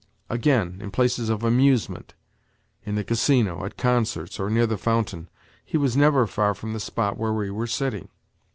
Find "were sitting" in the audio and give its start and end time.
7.51-8.07